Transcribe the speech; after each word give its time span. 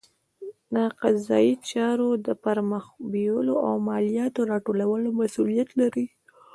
د 0.75 0.77
قضایي 1.01 1.53
چارو 1.69 2.09
د 2.25 2.27
پرمخ 2.43 2.83
بیولو 3.11 3.55
او 3.65 3.73
مالیاتو 3.87 4.41
راټولولو 4.51 5.07
مسوولیت 5.19 5.69
لري. 5.79 6.05